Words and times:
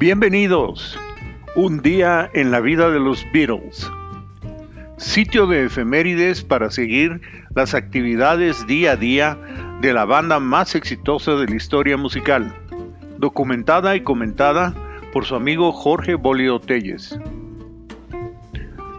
Bienvenidos. 0.00 0.98
Un 1.56 1.82
día 1.82 2.30
en 2.32 2.50
la 2.50 2.60
vida 2.60 2.88
de 2.88 2.98
los 2.98 3.26
Beatles. 3.34 3.86
Sitio 4.96 5.46
de 5.46 5.66
efemérides 5.66 6.42
para 6.42 6.70
seguir 6.70 7.20
las 7.54 7.74
actividades 7.74 8.66
día 8.66 8.92
a 8.92 8.96
día 8.96 9.38
de 9.82 9.92
la 9.92 10.06
banda 10.06 10.40
más 10.40 10.74
exitosa 10.74 11.32
de 11.32 11.48
la 11.48 11.54
historia 11.54 11.98
musical, 11.98 12.56
documentada 13.18 13.94
y 13.94 14.00
comentada 14.00 14.72
por 15.12 15.26
su 15.26 15.34
amigo 15.34 15.70
Jorge 15.70 16.14
Bolio 16.14 16.60
Telles. 16.60 17.20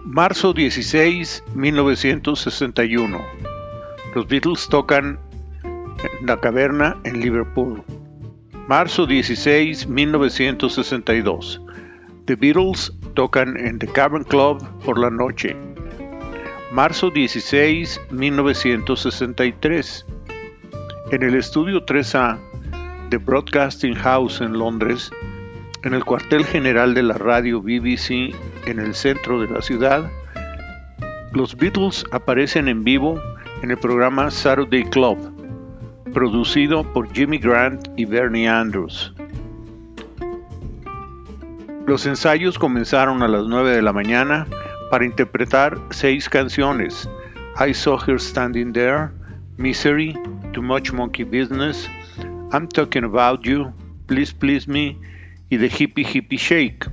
Marzo 0.05 0.53
16, 0.53 1.45
1961. 1.55 3.19
Los 4.13 4.27
Beatles 4.27 4.67
tocan 4.69 5.17
en 5.63 6.27
la 6.27 6.37
caverna 6.37 6.97
en 7.03 7.21
Liverpool. 7.21 7.83
Marzo 8.71 9.05
16, 9.05 9.89
1962. 9.89 11.61
The 12.23 12.35
Beatles 12.37 12.93
tocan 13.15 13.57
en 13.57 13.79
The 13.79 13.87
Cavern 13.87 14.23
Club 14.23 14.65
por 14.85 14.97
la 14.97 15.09
noche. 15.09 15.57
Marzo 16.71 17.11
16, 17.11 17.99
1963. 18.11 20.05
En 21.11 21.21
el 21.21 21.35
estudio 21.35 21.85
3A 21.85 22.39
de 23.09 23.17
Broadcasting 23.17 23.95
House 23.95 24.39
en 24.39 24.53
Londres, 24.53 25.11
en 25.83 25.93
el 25.93 26.05
cuartel 26.05 26.45
general 26.45 26.93
de 26.93 27.03
la 27.03 27.15
radio 27.15 27.59
BBC 27.61 28.33
en 28.67 28.79
el 28.79 28.95
centro 28.95 29.41
de 29.41 29.49
la 29.49 29.61
ciudad, 29.61 30.09
los 31.33 31.57
Beatles 31.57 32.05
aparecen 32.11 32.69
en 32.69 32.85
vivo 32.85 33.21
en 33.63 33.71
el 33.71 33.77
programa 33.77 34.31
Saturday 34.31 34.85
Club, 34.85 35.40
producido 36.13 36.83
por 36.93 37.11
Jimmy 37.13 37.37
Grant 37.37 37.87
y 37.97 38.05
Bernie 38.05 38.47
Andrews. 38.47 39.13
Los 41.87 42.05
ensayos 42.05 42.59
comenzaron 42.59 43.23
a 43.23 43.27
las 43.27 43.47
9 43.47 43.71
de 43.71 43.81
la 43.81 43.91
mañana 43.91 44.47
para 44.89 45.05
interpretar 45.05 45.77
seis 45.89 46.29
canciones: 46.29 47.09
I 47.59 47.73
Saw 47.73 47.97
Her 48.05 48.19
Standing 48.19 48.71
There, 48.71 49.09
Misery, 49.57 50.17
Too 50.53 50.61
Much 50.61 50.93
Monkey 50.93 51.23
Business, 51.23 51.89
I'm 52.53 52.67
Talking 52.67 53.03
About 53.03 53.43
You, 53.43 53.73
Please 54.05 54.33
Please 54.33 54.69
Me 54.69 54.97
y 55.49 55.57
The 55.57 55.69
Hippie 55.69 56.05
Hippie 56.05 56.37
Shake. 56.37 56.89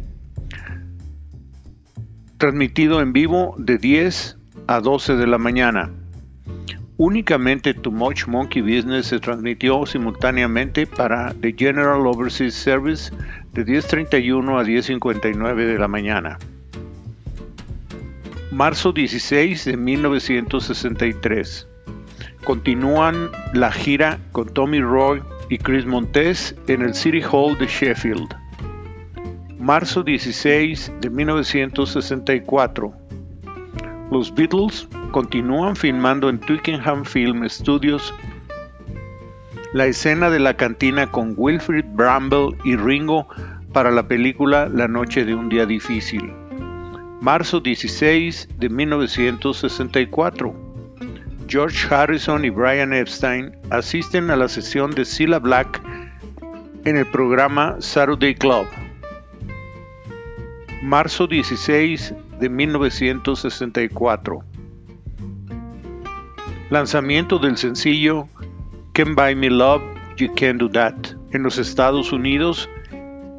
Transmitido 2.39 3.01
en 3.01 3.13
vivo 3.13 3.55
de 3.59 3.79
10 3.79 4.39
a 4.69 4.81
12 4.81 5.17
de 5.17 5.27
la 5.27 5.39
mañana. 5.39 5.91
Únicamente 6.99 7.75
Too 7.75 7.93
Much 7.93 8.27
Monkey 8.27 8.61
Business 8.61 9.07
se 9.07 9.21
transmitió 9.21 9.87
simultáneamente 9.87 10.85
para 10.85 11.33
The 11.41 11.55
General 11.57 12.05
Overseas 12.05 12.55
Service 12.55 13.13
de 13.53 13.65
10.31 13.65 14.61
a 14.61 14.65
10.59 14.65 15.55
de 15.55 15.79
la 15.79 15.87
mañana. 15.87 16.39
Marzo 18.51 18.91
16 18.91 19.65
de 19.65 19.77
1963. 19.77 21.69
Continúan 22.43 23.31
la 23.55 23.71
gira 23.71 24.19
con 24.33 24.53
Tommy 24.53 24.81
Roy 24.81 25.23
y 25.51 25.59
Chris 25.59 25.87
Montes 25.87 26.57
en 26.67 26.83
el 26.83 26.95
City 26.95 27.23
Hall 27.31 27.57
de 27.59 27.69
Sheffield. 27.69 28.35
Marzo 29.61 30.03
16 30.03 30.95
de 31.01 31.11
1964. 31.11 32.98
Los 34.11 34.35
Beatles 34.35 34.89
continúan 35.11 35.77
filmando 35.77 36.31
en 36.31 36.39
Twickenham 36.39 37.05
Film 37.05 37.47
Studios 37.49 38.15
la 39.75 39.85
escena 39.85 40.31
de 40.31 40.39
la 40.39 40.55
cantina 40.57 41.11
con 41.11 41.35
Wilfrid 41.37 41.85
Bramble 41.93 42.57
y 42.65 42.75
Ringo 42.77 43.29
para 43.75 43.91
la 43.91 44.09
película 44.09 44.67
La 44.73 44.89
noche 44.89 45.27
de 45.27 45.35
un 45.35 45.51
día 45.51 45.67
difícil. 45.67 46.33
Marzo 47.21 47.61
16 47.61 48.49
de 48.57 48.69
1964. 48.71 50.55
George 51.47 51.95
Harrison 51.95 52.47
y 52.47 52.51
Brian 52.51 52.95
Epstein 52.95 53.53
asisten 53.69 54.31
a 54.31 54.37
la 54.37 54.49
sesión 54.49 54.91
de 54.93 55.05
Cilla 55.05 55.39
Black 55.39 55.83
en 56.85 56.97
el 56.97 57.07
programa 57.07 57.77
Saturday 57.81 58.35
Club. 58.35 58.67
Marzo 60.83 61.27
16 61.27 62.15
de 62.39 62.49
1964. 62.49 64.45
Lanzamiento 66.71 67.41
del 67.41 67.57
sencillo 67.57 68.29
Can 68.93 69.17
Buy 69.17 69.35
Me 69.35 69.51
Love, 69.51 69.83
You 70.19 70.33
Can 70.37 70.59
Do 70.59 70.71
That 70.71 70.95
en 71.33 71.43
los 71.43 71.59
Estados 71.59 72.13
Unidos 72.13 72.71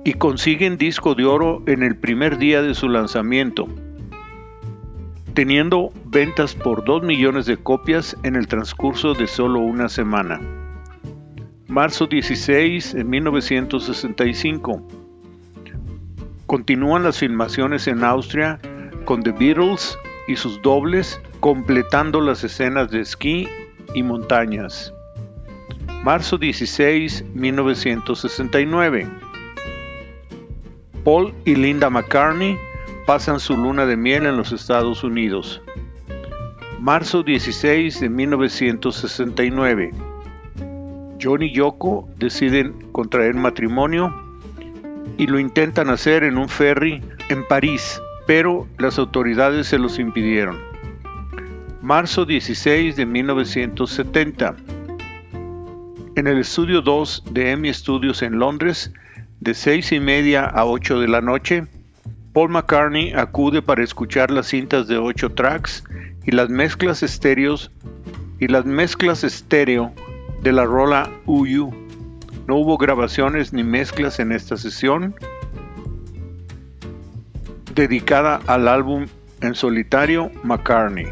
y 0.04 0.16
consiguen 0.16 0.78
disco 0.78 1.16
de 1.16 1.24
oro 1.24 1.64
en 1.66 1.82
el 1.82 1.96
primer 1.96 2.38
día 2.38 2.62
de 2.62 2.74
su 2.74 2.90
lanzamiento, 2.90 3.70
teniendo 5.34 5.94
ventas 6.08 6.56
por 6.56 6.84
2 6.84 7.04
millones 7.04 7.46
de 7.46 7.56
copias 7.56 8.18
en 8.24 8.36
el 8.36 8.48
transcurso 8.48 9.14
de 9.14 9.28
solo 9.28 9.60
una 9.60 9.88
semana. 9.88 10.42
Marzo 11.68 12.06
16 12.06 12.96
de 12.96 13.04
1965. 13.06 15.09
Continúan 16.50 17.04
las 17.04 17.20
filmaciones 17.20 17.88
en 17.88 18.04
Austria 18.04 18.60
con 19.06 19.22
The 19.22 19.34
Beatles 19.34 19.96
y 20.28 20.36
sus 20.36 20.60
dobles 20.64 21.22
completando 21.42 22.22
las 22.22 22.44
escenas 22.44 22.90
de 22.90 23.02
esquí 23.02 23.48
y 23.94 24.02
montañas. 24.02 24.92
Marzo 26.04 26.40
16, 26.40 27.24
1969. 27.36 29.08
Paul 31.04 31.36
y 31.46 31.54
Linda 31.54 31.92
McCartney 31.92 32.58
pasan 33.06 33.40
su 33.40 33.56
luna 33.56 33.86
de 33.86 33.96
miel 33.96 34.26
en 34.26 34.36
los 34.36 34.52
Estados 34.52 35.04
Unidos. 35.04 35.62
Marzo 36.80 37.22
16 37.22 38.00
de 38.00 38.10
1969. 38.10 39.92
John 41.22 41.44
y 41.44 41.54
Yoko 41.54 42.10
deciden 42.18 42.90
contraer 42.92 43.36
matrimonio 43.36 44.29
y 45.18 45.28
lo 45.28 45.40
intentan 45.40 45.90
hacer 45.90 46.24
en 46.24 46.38
un 46.38 46.50
ferry 46.50 47.02
en 47.30 47.48
París, 47.48 48.02
pero 48.28 48.68
las 48.78 49.00
autoridades 49.00 49.68
se 49.68 49.80
los 49.80 50.00
impidieron. 50.00 50.58
Marzo 51.82 52.26
16 52.26 52.96
de 52.96 53.06
1970. 53.06 54.56
En 56.16 56.28
el 56.28 56.40
estudio 56.40 56.82
2 56.82 57.24
de 57.32 57.52
EMI 57.52 57.74
Studios 57.74 58.22
en 58.22 58.40
Londres, 58.40 58.94
de 59.40 59.54
6 59.54 59.94
y 59.94 60.00
media 60.00 60.46
a 60.46 60.66
8 60.66 61.00
de 61.00 61.08
la 61.08 61.22
noche, 61.22 61.66
Paul 62.34 62.50
McCartney 62.50 63.14
acude 63.14 63.62
para 63.62 63.84
escuchar 63.84 64.30
las 64.30 64.48
cintas 64.48 64.88
de 64.88 64.98
8 64.98 65.32
tracks 65.32 65.84
y 66.26 66.32
las 66.32 66.50
mezclas 66.50 67.02
estéreos 67.04 67.72
y 68.40 68.48
las 68.48 68.66
mezclas 68.66 69.24
estéreo 69.24 69.94
de 70.44 70.52
la 70.52 70.66
rola 70.66 71.10
Uyu. 71.26 71.74
No 72.50 72.56
hubo 72.56 72.80
grabaciones 72.80 73.54
ni 73.54 73.64
mezclas 73.64 74.20
en 74.20 74.32
esta 74.32 74.58
sesión 74.58 75.14
dedicada 77.76 78.40
al 78.48 78.68
álbum 78.68 79.06
en 79.42 79.54
solitario 79.54 80.32
McCartney. 80.42 81.06